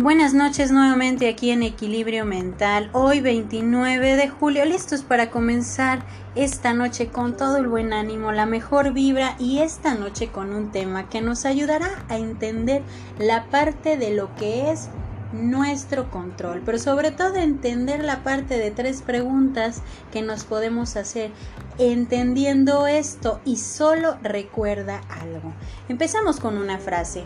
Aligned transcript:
Buenas 0.00 0.32
noches 0.32 0.70
nuevamente 0.70 1.28
aquí 1.28 1.50
en 1.50 1.64
Equilibrio 1.64 2.24
Mental. 2.24 2.88
Hoy 2.92 3.20
29 3.20 4.14
de 4.14 4.28
julio, 4.28 4.64
listos 4.64 5.02
para 5.02 5.28
comenzar 5.28 6.04
esta 6.36 6.72
noche 6.72 7.08
con 7.08 7.36
todo 7.36 7.56
el 7.56 7.66
buen 7.66 7.92
ánimo, 7.92 8.30
la 8.30 8.46
mejor 8.46 8.92
vibra 8.92 9.34
y 9.40 9.58
esta 9.58 9.94
noche 9.94 10.28
con 10.28 10.52
un 10.52 10.70
tema 10.70 11.08
que 11.08 11.20
nos 11.20 11.44
ayudará 11.44 12.04
a 12.08 12.16
entender 12.16 12.82
la 13.18 13.46
parte 13.46 13.96
de 13.96 14.14
lo 14.14 14.32
que 14.36 14.70
es 14.70 14.88
nuestro 15.32 16.12
control, 16.12 16.62
pero 16.64 16.78
sobre 16.78 17.10
todo 17.10 17.34
entender 17.34 18.04
la 18.04 18.22
parte 18.22 18.56
de 18.56 18.70
tres 18.70 19.02
preguntas 19.02 19.82
que 20.12 20.22
nos 20.22 20.44
podemos 20.44 20.94
hacer. 20.94 21.32
Entendiendo 21.78 22.86
esto 22.86 23.40
y 23.44 23.56
solo 23.56 24.16
recuerda 24.22 25.00
algo. 25.08 25.52
Empezamos 25.88 26.38
con 26.38 26.56
una 26.56 26.78
frase 26.78 27.24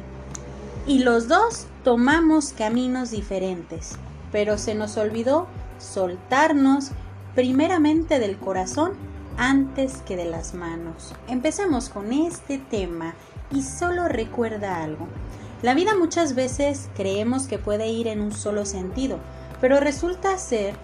y 0.86 0.98
los 0.98 1.28
dos 1.28 1.66
tomamos 1.84 2.52
caminos 2.52 3.10
diferentes, 3.10 3.92
pero 4.32 4.58
se 4.58 4.74
nos 4.74 4.96
olvidó 4.96 5.46
soltarnos 5.78 6.90
primeramente 7.34 8.18
del 8.18 8.36
corazón 8.36 8.92
antes 9.36 10.02
que 10.02 10.16
de 10.16 10.24
las 10.24 10.54
manos. 10.54 11.14
Empezamos 11.28 11.88
con 11.88 12.12
este 12.12 12.58
tema 12.58 13.14
y 13.52 13.62
solo 13.62 14.08
recuerda 14.08 14.82
algo. 14.82 15.06
La 15.62 15.74
vida 15.74 15.96
muchas 15.96 16.34
veces 16.34 16.88
creemos 16.96 17.46
que 17.46 17.58
puede 17.58 17.88
ir 17.88 18.08
en 18.08 18.20
un 18.20 18.32
solo 18.32 18.66
sentido, 18.66 19.18
pero 19.60 19.78
resulta 19.78 20.36
ser 20.36 20.74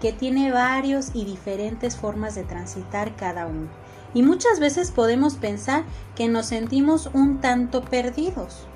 que 0.00 0.12
tiene 0.12 0.50
varios 0.50 1.10
y 1.14 1.24
diferentes 1.24 1.96
formas 1.96 2.34
de 2.34 2.42
transitar 2.42 3.14
cada 3.14 3.46
uno. 3.46 3.68
Y 4.12 4.22
muchas 4.22 4.58
veces 4.58 4.90
podemos 4.90 5.36
pensar 5.36 5.84
que 6.16 6.28
nos 6.28 6.46
sentimos 6.46 7.10
un 7.14 7.40
tanto 7.40 7.82
perdidos. 7.82 8.66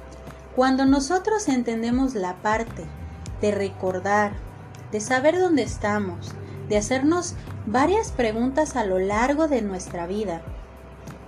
Cuando 0.58 0.86
nosotros 0.86 1.46
entendemos 1.46 2.16
la 2.16 2.34
parte 2.42 2.84
de 3.40 3.52
recordar, 3.52 4.32
de 4.90 4.98
saber 4.98 5.38
dónde 5.38 5.62
estamos, 5.62 6.32
de 6.68 6.76
hacernos 6.76 7.34
varias 7.66 8.10
preguntas 8.10 8.74
a 8.74 8.84
lo 8.84 8.98
largo 8.98 9.46
de 9.46 9.62
nuestra 9.62 10.08
vida, 10.08 10.42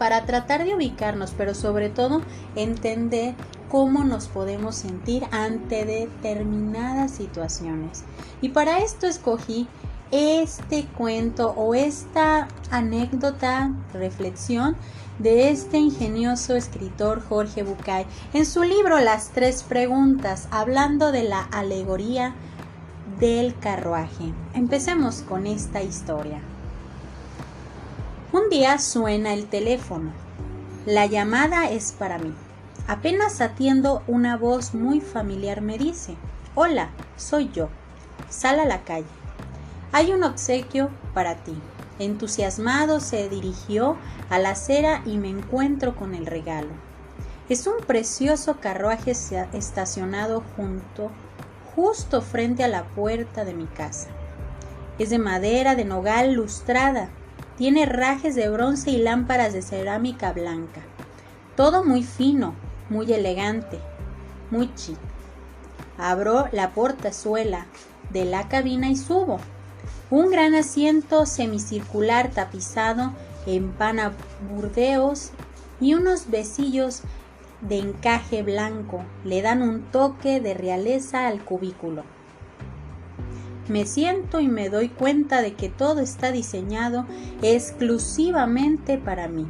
para 0.01 0.27
tratar 0.27 0.65
de 0.65 0.75
ubicarnos, 0.75 1.33
pero 1.39 1.55
sobre 1.55 1.91
todo 1.91 2.23
entender 2.57 3.37
cómo 3.69 4.03
nos 4.03 4.27
podemos 4.27 4.75
sentir 4.75 5.25
ante 5.31 5.85
determinadas 5.85 7.13
situaciones. 7.13 8.03
Y 8.41 8.49
para 8.49 8.81
esto 8.81 9.07
escogí 9.07 9.69
este 10.11 10.87
cuento 10.99 11.53
o 11.57 11.77
esta 11.77 12.49
anécdota, 12.73 13.71
reflexión 13.93 14.75
de 15.21 15.51
este 15.51 15.77
ingenioso 15.77 16.57
escritor 16.57 17.23
Jorge 17.23 17.63
Bucay 17.63 18.07
en 18.33 18.47
su 18.47 18.63
libro 18.63 18.99
Las 19.01 19.29
tres 19.31 19.63
preguntas, 19.63 20.49
hablando 20.51 21.13
de 21.13 21.25
la 21.25 21.43
alegoría 21.43 22.35
del 23.19 23.55
carruaje. 23.59 24.33
Empecemos 24.55 25.21
con 25.21 25.47
esta 25.47 25.83
historia. 25.83 26.41
Un 28.33 28.49
día 28.49 28.79
suena 28.79 29.35
el 29.35 29.47
teléfono. 29.47 30.11
La 30.87 31.05
llamada 31.05 31.69
es 31.71 31.93
para 31.93 32.17
mí. 32.19 32.33
Apenas 32.89 33.43
atiendo 33.43 34.03
una 34.07 34.39
voz 34.39 34.73
muy 34.73 35.03
familiar 35.03 35.61
me 35.61 35.77
dice, 35.77 36.17
Hola, 36.55 36.89
soy 37.19 37.51
yo. 37.53 37.69
Sal 38.31 38.59
a 38.59 38.65
la 38.65 38.85
calle. 38.85 39.05
Hay 39.93 40.13
un 40.13 40.25
obsequio 40.25 40.89
para 41.13 41.35
ti. 41.35 41.55
Entusiasmado 42.01 42.99
se 42.99 43.29
dirigió 43.29 43.99
a 44.31 44.39
la 44.39 44.51
acera 44.51 45.03
y 45.05 45.19
me 45.19 45.29
encuentro 45.29 45.95
con 45.95 46.15
el 46.15 46.25
regalo. 46.25 46.71
Es 47.51 47.67
un 47.67 47.85
precioso 47.87 48.57
carruaje 48.59 49.11
estacionado 49.11 50.43
junto, 50.57 51.11
justo 51.77 52.23
frente 52.23 52.65
a 52.65 52.69
la 52.69 52.85
puerta 52.85 53.45
de 53.45 53.53
mi 53.53 53.67
casa. 53.67 54.09
Es 54.99 55.11
de 55.11 55.19
madera 55.19 55.75
de 55.75 55.85
nogal 55.85 56.33
lustrada, 56.33 57.11
tiene 57.59 57.85
rajes 57.85 58.35
de 58.35 58.49
bronce 58.49 58.91
y 58.91 58.97
lámparas 58.97 59.53
de 59.53 59.61
cerámica 59.61 60.33
blanca. 60.33 60.81
Todo 61.55 61.85
muy 61.85 62.03
fino, 62.03 62.55
muy 62.89 63.13
elegante, 63.13 63.79
muy 64.51 64.75
chic. 64.75 64.97
Abro 65.99 66.47
la 66.53 66.71
portazuela 66.71 67.67
de 68.11 68.25
la 68.25 68.49
cabina 68.49 68.89
y 68.89 68.97
subo. 68.97 69.39
Un 70.11 70.29
gran 70.33 70.57
asiento 70.57 71.25
semicircular 71.25 72.33
tapizado 72.33 73.13
en 73.47 73.71
pana 73.71 74.13
burdeos 74.51 75.31
y 75.81 75.95
unos 75.95 76.31
besillos 76.31 77.03
de 77.61 77.79
encaje 77.79 78.43
blanco 78.43 79.05
le 79.25 79.41
dan 79.41 79.63
un 79.63 79.83
toque 79.83 80.41
de 80.41 80.55
realeza 80.55 81.29
al 81.29 81.45
cubículo. 81.45 82.03
Me 83.69 83.87
siento 83.87 84.41
y 84.41 84.49
me 84.49 84.69
doy 84.69 84.89
cuenta 84.89 85.43
de 85.43 85.55
que 85.55 85.69
todo 85.69 86.01
está 86.01 86.33
diseñado 86.33 87.07
exclusivamente 87.41 88.99
para 88.99 89.29
mí. 89.29 89.47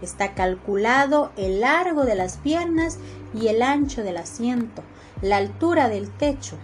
Está 0.00 0.32
calculado 0.32 1.32
el 1.36 1.60
largo 1.60 2.06
de 2.06 2.14
las 2.14 2.38
piernas 2.38 2.98
y 3.34 3.48
el 3.48 3.60
ancho 3.60 4.02
del 4.02 4.16
asiento, 4.16 4.82
la 5.20 5.36
altura 5.36 5.90
del 5.90 6.08
techo. 6.08 6.56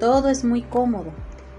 Todo 0.00 0.30
es 0.30 0.44
muy 0.44 0.62
cómodo 0.62 1.12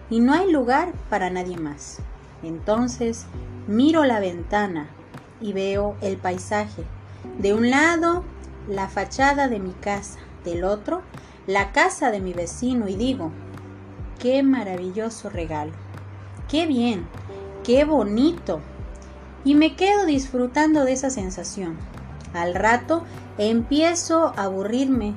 y 0.09 0.19
no 0.19 0.33
hay 0.33 0.51
lugar 0.51 0.93
para 1.09 1.29
nadie 1.29 1.57
más. 1.57 1.99
Entonces 2.43 3.25
miro 3.67 4.03
la 4.05 4.19
ventana 4.19 4.87
y 5.41 5.53
veo 5.53 5.95
el 6.01 6.17
paisaje. 6.17 6.83
De 7.39 7.53
un 7.53 7.69
lado, 7.69 8.23
la 8.67 8.87
fachada 8.87 9.47
de 9.47 9.59
mi 9.59 9.73
casa, 9.73 10.19
del 10.43 10.63
otro, 10.63 11.01
la 11.47 11.71
casa 11.71 12.11
de 12.11 12.21
mi 12.21 12.33
vecino 12.33 12.87
y 12.87 12.95
digo, 12.95 13.31
qué 14.19 14.43
maravilloso 14.43 15.29
regalo, 15.29 15.73
qué 16.47 16.65
bien, 16.65 17.07
qué 17.63 17.85
bonito. 17.85 18.61
Y 19.43 19.55
me 19.55 19.75
quedo 19.75 20.05
disfrutando 20.05 20.85
de 20.85 20.93
esa 20.93 21.09
sensación. 21.09 21.77
Al 22.33 22.55
rato 22.55 23.03
empiezo 23.37 24.33
a 24.35 24.43
aburrirme. 24.43 25.13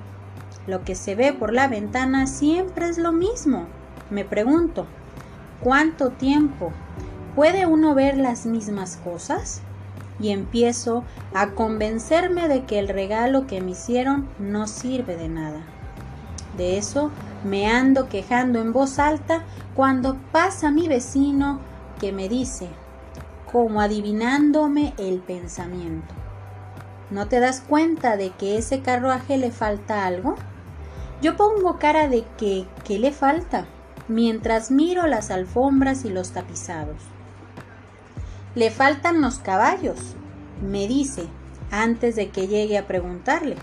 Lo 0.67 0.85
que 0.85 0.95
se 0.95 1.15
ve 1.15 1.33
por 1.33 1.55
la 1.55 1.67
ventana 1.67 2.27
siempre 2.27 2.89
es 2.89 2.99
lo 2.99 3.13
mismo. 3.13 3.67
Me 4.11 4.25
pregunto, 4.25 4.87
¿cuánto 5.61 6.11
tiempo 6.11 6.73
puede 7.35 7.67
uno 7.67 7.95
ver 7.95 8.17
las 8.17 8.47
mismas 8.47 8.97
cosas? 8.97 9.61
Y 10.19 10.31
empiezo 10.31 11.05
a 11.35 11.51
convencerme 11.51 12.49
de 12.49 12.65
que 12.65 12.79
el 12.79 12.89
regalo 12.89 13.47
que 13.47 13.61
me 13.61 13.73
hicieron 13.73 14.27
no 14.39 14.67
sirve 14.67 15.17
de 15.17 15.29
nada. 15.29 15.61
De 16.57 16.79
eso 16.79 17.11
me 17.45 17.71
ando 17.71 18.09
quejando 18.09 18.61
en 18.61 18.73
voz 18.73 18.99
alta 18.99 19.43
cuando 19.77 20.17
pasa 20.33 20.71
mi 20.71 20.89
vecino 20.89 21.61
que 22.01 22.11
me 22.13 22.29
dice, 22.29 22.69
como 23.53 23.81
adivinándome 23.81 24.95
el 24.99 25.21
pensamiento. 25.21 26.15
¿No 27.11 27.29
te 27.29 27.41
das 27.41 27.61
cuenta 27.61 28.17
de 28.17 28.31
que 28.31 28.59
ese 28.59 28.81
carruaje 28.81 29.37
le 29.37 29.51
falta 29.51 30.07
algo? 30.07 30.35
Yo 31.23 31.37
pongo 31.37 31.79
cara 31.79 32.09
de 32.09 32.25
que, 32.37 32.67
¿qué 32.85 32.99
le 32.99 33.13
falta? 33.13 33.67
Mientras 34.09 34.71
miro 34.71 35.07
las 35.07 35.31
alfombras 35.31 36.05
y 36.05 36.11
los 36.11 36.31
tapizados. 36.31 36.97
Le 38.55 38.71
faltan 38.71 39.21
los 39.21 39.39
caballos, 39.39 39.99
me 40.63 40.89
dice, 40.89 41.27
antes 41.71 42.17
de 42.17 42.31
que 42.31 42.49
llegue 42.49 42.79
a 42.79 42.87
preguntarle. 42.87 43.57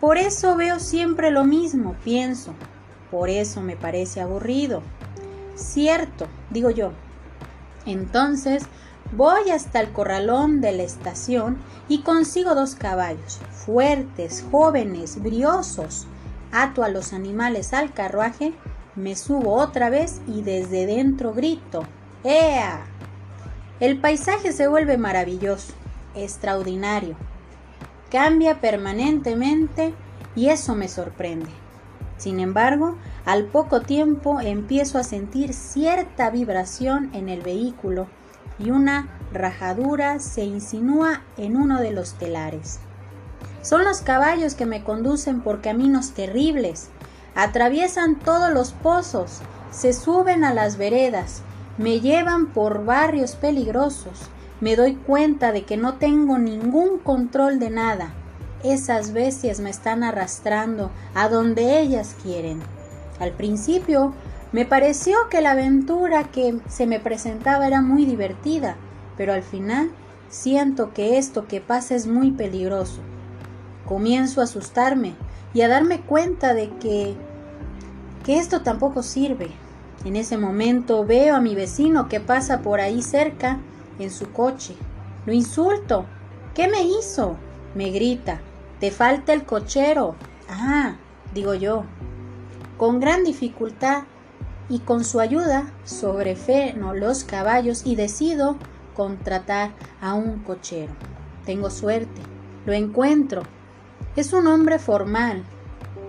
Por 0.00 0.18
eso 0.18 0.56
veo 0.56 0.80
siempre 0.80 1.30
lo 1.30 1.44
mismo, 1.44 1.94
pienso. 2.02 2.54
Por 3.10 3.28
eso 3.28 3.60
me 3.60 3.76
parece 3.76 4.20
aburrido. 4.20 4.82
Cierto, 5.54 6.26
digo 6.50 6.70
yo. 6.70 6.92
Entonces 7.86 8.64
voy 9.14 9.50
hasta 9.50 9.80
el 9.80 9.92
corralón 9.92 10.60
de 10.60 10.72
la 10.72 10.82
estación 10.82 11.58
y 11.88 12.00
consigo 12.02 12.54
dos 12.54 12.74
caballos, 12.74 13.38
fuertes, 13.50 14.44
jóvenes, 14.50 15.22
briosos. 15.22 16.06
Ato 16.50 16.82
a 16.82 16.88
los 16.88 17.12
animales 17.12 17.72
al 17.72 17.92
carruaje 17.92 18.54
me 18.94 19.16
subo 19.16 19.54
otra 19.54 19.90
vez 19.90 20.20
y 20.26 20.42
desde 20.42 20.86
dentro 20.86 21.32
grito, 21.32 21.84
¡Ea! 22.24 22.84
El 23.80 23.98
paisaje 23.98 24.52
se 24.52 24.68
vuelve 24.68 24.96
maravilloso, 24.96 25.72
extraordinario. 26.14 27.16
Cambia 28.10 28.60
permanentemente 28.60 29.94
y 30.36 30.48
eso 30.48 30.74
me 30.74 30.88
sorprende. 30.88 31.50
Sin 32.18 32.38
embargo, 32.38 32.96
al 33.24 33.46
poco 33.46 33.80
tiempo 33.80 34.40
empiezo 34.40 34.98
a 34.98 35.02
sentir 35.02 35.54
cierta 35.54 36.30
vibración 36.30 37.10
en 37.14 37.28
el 37.28 37.40
vehículo 37.42 38.06
y 38.58 38.70
una 38.70 39.08
rajadura 39.32 40.20
se 40.20 40.44
insinúa 40.44 41.22
en 41.36 41.56
uno 41.56 41.80
de 41.80 41.90
los 41.90 42.14
telares. 42.14 42.78
Son 43.62 43.84
los 43.84 44.02
caballos 44.02 44.54
que 44.54 44.66
me 44.66 44.84
conducen 44.84 45.40
por 45.40 45.60
caminos 45.60 46.12
terribles, 46.12 46.90
Atraviesan 47.34 48.18
todos 48.18 48.52
los 48.52 48.72
pozos, 48.72 49.40
se 49.70 49.92
suben 49.92 50.44
a 50.44 50.52
las 50.52 50.76
veredas, 50.76 51.42
me 51.78 52.00
llevan 52.00 52.48
por 52.48 52.84
barrios 52.84 53.36
peligrosos, 53.36 54.28
me 54.60 54.76
doy 54.76 54.94
cuenta 54.94 55.50
de 55.50 55.64
que 55.64 55.76
no 55.76 55.94
tengo 55.94 56.38
ningún 56.38 56.98
control 56.98 57.58
de 57.58 57.70
nada. 57.70 58.12
esas 58.62 59.12
bestias 59.12 59.58
me 59.58 59.70
están 59.70 60.04
arrastrando 60.04 60.92
a 61.14 61.28
donde 61.28 61.80
ellas 61.80 62.14
quieren. 62.22 62.62
Al 63.18 63.32
principio 63.32 64.14
me 64.52 64.64
pareció 64.64 65.16
que 65.30 65.40
la 65.40 65.52
aventura 65.52 66.24
que 66.24 66.60
se 66.68 66.86
me 66.86 67.00
presentaba 67.00 67.66
era 67.66 67.80
muy 67.80 68.04
divertida, 68.04 68.76
pero 69.16 69.32
al 69.32 69.42
final 69.42 69.90
siento 70.28 70.92
que 70.92 71.18
esto 71.18 71.48
que 71.48 71.60
pasa 71.60 71.94
es 71.94 72.06
muy 72.06 72.30
peligroso. 72.30 73.00
Comienzo 73.84 74.40
a 74.40 74.44
asustarme 74.44 75.14
y 75.54 75.62
a 75.62 75.68
darme 75.68 76.00
cuenta 76.00 76.54
de 76.54 76.70
que 76.78 77.16
que 78.22 78.38
esto 78.38 78.62
tampoco 78.62 79.02
sirve. 79.02 79.50
En 80.04 80.16
ese 80.16 80.36
momento 80.36 81.04
veo 81.04 81.36
a 81.36 81.40
mi 81.40 81.54
vecino 81.54 82.08
que 82.08 82.20
pasa 82.20 82.62
por 82.62 82.80
ahí 82.80 83.02
cerca 83.02 83.58
en 83.98 84.10
su 84.10 84.32
coche. 84.32 84.74
Lo 85.26 85.32
insulto. 85.32 86.06
¿Qué 86.54 86.68
me 86.68 86.82
hizo? 86.82 87.36
Me 87.74 87.90
grita. 87.90 88.40
Te 88.80 88.90
falta 88.90 89.32
el 89.32 89.44
cochero. 89.44 90.16
Ah, 90.48 90.96
digo 91.34 91.54
yo. 91.54 91.84
Con 92.78 93.00
gran 93.00 93.24
dificultad 93.24 94.04
y 94.68 94.80
con 94.80 95.04
su 95.04 95.20
ayuda 95.20 95.72
sobrefreno 95.84 96.94
los 96.94 97.24
caballos 97.24 97.82
y 97.84 97.94
decido 97.94 98.56
contratar 98.94 99.70
a 100.00 100.14
un 100.14 100.40
cochero. 100.40 100.92
Tengo 101.44 101.70
suerte. 101.70 102.22
Lo 102.66 102.72
encuentro. 102.72 103.42
Es 104.16 104.32
un 104.32 104.46
hombre 104.46 104.78
formal, 104.78 105.42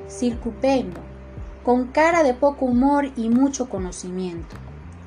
circupendo, 0.09 0.99
con 1.63 1.87
cara 1.87 2.23
de 2.23 2.33
poco 2.33 2.65
humor 2.65 3.11
y 3.15 3.29
mucho 3.29 3.69
conocimiento. 3.69 4.55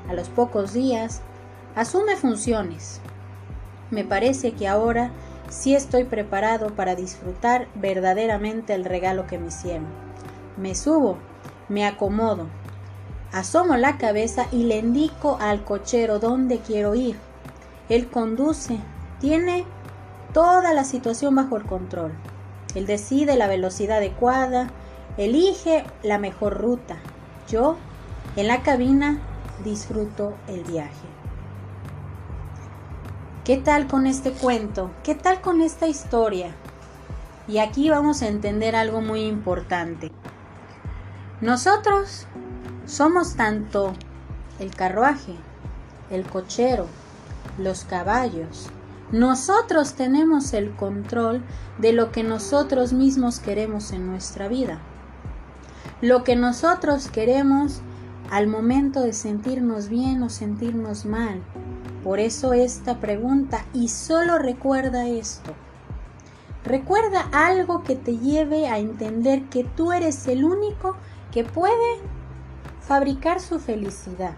A 0.08 0.14
los 0.14 0.28
pocos 0.28 0.72
días, 0.72 1.20
asume 1.74 2.16
funciones. 2.16 3.00
Me 3.90 4.04
parece 4.04 4.52
que 4.52 4.66
ahora 4.66 5.10
sí 5.48 5.74
estoy 5.74 6.04
preparado 6.04 6.74
para 6.74 6.96
disfrutar 6.96 7.68
verdaderamente 7.74 8.74
el 8.74 8.84
regalo 8.84 9.26
que 9.26 9.38
me 9.38 9.48
hicieron. 9.48 9.86
Me 10.56 10.74
subo, 10.74 11.18
me 11.68 11.86
acomodo, 11.86 12.46
asomo 13.32 13.76
la 13.76 13.98
cabeza 13.98 14.46
y 14.50 14.64
le 14.64 14.78
indico 14.78 15.36
al 15.40 15.64
cochero 15.64 16.18
dónde 16.18 16.60
quiero 16.60 16.94
ir. 16.94 17.16
Él 17.88 18.08
conduce, 18.08 18.78
tiene 19.20 19.64
toda 20.32 20.72
la 20.72 20.84
situación 20.84 21.34
bajo 21.34 21.56
el 21.56 21.64
control. 21.64 22.12
Él 22.76 22.86
decide 22.86 23.36
la 23.36 23.48
velocidad 23.48 23.96
adecuada, 23.96 24.68
Elige 25.16 25.84
la 26.02 26.18
mejor 26.18 26.60
ruta. 26.60 26.98
Yo, 27.48 27.78
en 28.36 28.48
la 28.48 28.62
cabina, 28.62 29.18
disfruto 29.64 30.34
el 30.46 30.62
viaje. 30.62 31.08
¿Qué 33.44 33.56
tal 33.56 33.86
con 33.86 34.06
este 34.06 34.32
cuento? 34.32 34.90
¿Qué 35.02 35.14
tal 35.14 35.40
con 35.40 35.62
esta 35.62 35.86
historia? 35.86 36.54
Y 37.48 37.58
aquí 37.58 37.88
vamos 37.88 38.20
a 38.20 38.28
entender 38.28 38.76
algo 38.76 39.00
muy 39.00 39.22
importante. 39.22 40.12
Nosotros 41.40 42.26
somos 42.84 43.36
tanto 43.36 43.94
el 44.58 44.74
carruaje, 44.74 45.34
el 46.10 46.26
cochero, 46.26 46.88
los 47.56 47.84
caballos. 47.84 48.68
Nosotros 49.12 49.94
tenemos 49.94 50.52
el 50.52 50.74
control 50.74 51.42
de 51.78 51.92
lo 51.92 52.12
que 52.12 52.22
nosotros 52.22 52.92
mismos 52.92 53.38
queremos 53.38 53.92
en 53.92 54.06
nuestra 54.06 54.48
vida 54.48 54.80
lo 56.02 56.24
que 56.24 56.36
nosotros 56.36 57.08
queremos 57.08 57.80
al 58.30 58.48
momento 58.48 59.00
de 59.00 59.12
sentirnos 59.12 59.88
bien 59.88 60.22
o 60.22 60.28
sentirnos 60.28 61.06
mal. 61.06 61.42
Por 62.04 62.20
eso 62.20 62.52
esta 62.52 63.00
pregunta 63.00 63.64
y 63.72 63.88
solo 63.88 64.38
recuerda 64.38 65.08
esto. 65.08 65.54
Recuerda 66.64 67.28
algo 67.32 67.82
que 67.82 67.96
te 67.96 68.18
lleve 68.18 68.68
a 68.68 68.78
entender 68.78 69.44
que 69.44 69.64
tú 69.64 69.92
eres 69.92 70.26
el 70.26 70.44
único 70.44 70.96
que 71.32 71.44
puede 71.44 72.00
fabricar 72.80 73.40
su 73.40 73.58
felicidad, 73.58 74.34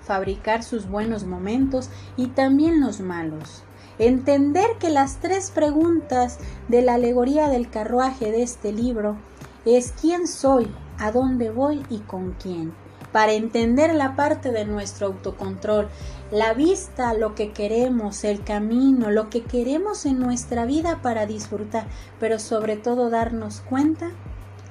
fabricar 0.00 0.62
sus 0.62 0.88
buenos 0.88 1.24
momentos 1.24 1.90
y 2.16 2.28
también 2.28 2.80
los 2.80 3.00
malos. 3.00 3.62
Entender 3.98 4.66
que 4.78 4.90
las 4.90 5.20
tres 5.20 5.50
preguntas 5.50 6.38
de 6.68 6.82
la 6.82 6.94
alegoría 6.94 7.48
del 7.48 7.68
carruaje 7.68 8.32
de 8.32 8.42
este 8.42 8.72
libro 8.72 9.16
es 9.64 9.92
quién 10.00 10.26
soy, 10.26 10.70
a 10.98 11.12
dónde 11.12 11.50
voy 11.50 11.84
y 11.90 11.98
con 11.98 12.32
quién. 12.32 12.72
Para 13.12 13.32
entender 13.32 13.94
la 13.94 14.16
parte 14.16 14.50
de 14.50 14.64
nuestro 14.64 15.08
autocontrol, 15.08 15.88
la 16.30 16.54
vista, 16.54 17.12
lo 17.12 17.34
que 17.34 17.52
queremos, 17.52 18.24
el 18.24 18.42
camino, 18.42 19.10
lo 19.10 19.28
que 19.28 19.42
queremos 19.42 20.06
en 20.06 20.18
nuestra 20.18 20.64
vida 20.64 21.00
para 21.02 21.26
disfrutar, 21.26 21.86
pero 22.18 22.38
sobre 22.38 22.76
todo 22.76 23.10
darnos 23.10 23.60
cuenta 23.60 24.10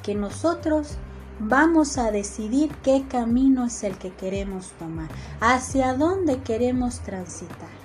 que 0.01 0.15
nosotros 0.15 0.97
vamos 1.39 1.99
a 1.99 2.09
decidir 2.09 2.73
qué 2.83 3.05
camino 3.07 3.65
es 3.65 3.83
el 3.83 3.97
que 3.97 4.11
queremos 4.11 4.71
tomar, 4.79 5.09
hacia 5.39 5.93
dónde 5.93 6.41
queremos 6.41 7.01
transitar. 7.01 7.80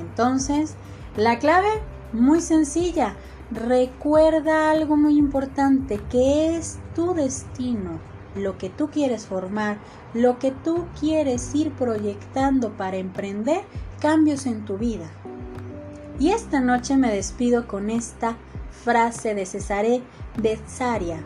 Entonces, 0.00 0.74
la 1.16 1.38
clave, 1.38 1.68
muy 2.12 2.40
sencilla, 2.40 3.16
Recuerda 3.50 4.72
algo 4.72 4.96
muy 4.96 5.16
importante, 5.16 6.00
que 6.10 6.56
es 6.56 6.78
tu 6.96 7.14
destino, 7.14 8.00
lo 8.34 8.58
que 8.58 8.70
tú 8.70 8.88
quieres 8.88 9.26
formar, 9.26 9.78
lo 10.14 10.40
que 10.40 10.50
tú 10.50 10.86
quieres 10.98 11.54
ir 11.54 11.70
proyectando 11.70 12.72
para 12.72 12.96
emprender 12.96 13.60
cambios 14.00 14.46
en 14.46 14.64
tu 14.64 14.78
vida. 14.78 15.08
Y 16.18 16.30
esta 16.30 16.58
noche 16.58 16.96
me 16.96 17.14
despido 17.14 17.68
con 17.68 17.88
esta 17.88 18.36
frase 18.82 19.36
de 19.36 19.46
Cesare 19.46 20.02
Bezzaria. 20.38 21.20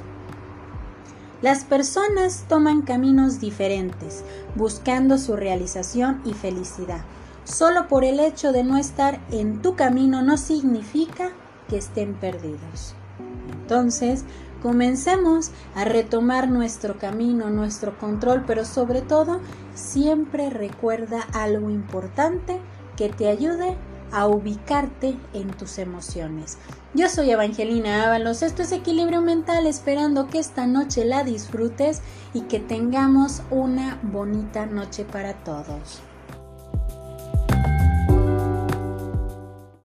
Las 1.41 1.65
personas 1.65 2.45
toman 2.49 2.83
caminos 2.83 3.41
diferentes, 3.41 4.25
buscando 4.57 5.17
su 5.17 5.37
realización 5.37 6.21
y 6.27 6.35
felicidad. 6.35 7.01
Solo 7.45 7.89
por 7.89 8.05
el 8.05 8.21
hecho 8.21 8.53
de 8.53 8.65
no 8.65 8.77
estar 8.77 9.21
en 9.31 9.63
tu 9.63 9.75
camino 9.75 10.23
no 10.23 10.37
significa 10.37 11.31
que 11.69 11.79
estén 11.79 12.15
perdidos. 12.15 12.95
Entonces, 13.63 14.25
comencemos 14.63 15.51
a 15.75 15.85
retomar 15.85 16.49
nuestro 16.49 16.99
camino, 16.99 17.51
nuestro 17.51 17.99
control, 17.99 18.45
pero 18.47 18.65
sobre 18.65 19.01
todo, 19.01 19.41
siempre 19.75 20.51
recuerda 20.51 21.23
algo 21.33 21.71
importante 21.71 22.61
que 22.97 23.09
te 23.09 23.29
ayude 23.29 23.77
a 24.13 24.27
ubicarte 24.27 25.17
en 25.33 25.51
tus 25.51 25.79
emociones. 25.79 26.59
Yo 26.95 27.09
soy 27.09 27.31
Evangelina 27.31 28.05
Ábalos, 28.07 28.43
esto 28.43 28.63
es 28.63 28.73
Equilibrio 28.73 29.23
Mental, 29.23 29.67
esperando 29.67 30.27
que 30.27 30.41
esta 30.41 30.67
noche 30.67 31.05
la 31.05 31.23
disfrutes 31.23 32.03
y 32.35 32.43
que 32.43 32.59
tengamos 32.59 33.43
una 33.51 33.99
bonita 34.03 34.67
noche 34.67 35.05
para 35.05 35.35
todos. 35.45 36.03